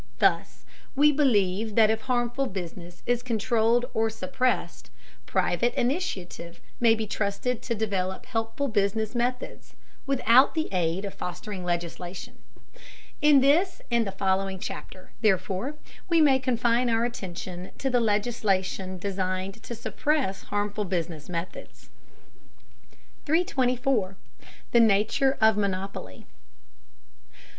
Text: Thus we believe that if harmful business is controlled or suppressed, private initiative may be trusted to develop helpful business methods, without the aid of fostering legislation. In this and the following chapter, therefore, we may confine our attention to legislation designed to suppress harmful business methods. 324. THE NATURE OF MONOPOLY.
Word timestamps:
Thus 0.17 0.65
we 0.95 1.11
believe 1.11 1.75
that 1.75 1.91
if 1.91 2.01
harmful 2.01 2.47
business 2.47 3.03
is 3.05 3.21
controlled 3.21 3.85
or 3.93 4.09
suppressed, 4.09 4.89
private 5.27 5.75
initiative 5.75 6.59
may 6.79 6.95
be 6.95 7.05
trusted 7.05 7.61
to 7.61 7.75
develop 7.75 8.25
helpful 8.25 8.67
business 8.67 9.13
methods, 9.13 9.75
without 10.07 10.55
the 10.55 10.67
aid 10.71 11.05
of 11.05 11.13
fostering 11.13 11.63
legislation. 11.63 12.39
In 13.21 13.41
this 13.41 13.79
and 13.91 14.07
the 14.07 14.11
following 14.11 14.57
chapter, 14.57 15.11
therefore, 15.21 15.75
we 16.09 16.19
may 16.19 16.39
confine 16.39 16.89
our 16.89 17.05
attention 17.05 17.69
to 17.77 17.91
legislation 17.99 18.97
designed 18.97 19.61
to 19.61 19.75
suppress 19.75 20.41
harmful 20.45 20.85
business 20.85 21.29
methods. 21.29 21.91
324. 23.27 24.15
THE 24.71 24.79
NATURE 24.79 25.37
OF 25.39 25.57
MONOPOLY. 25.57 26.25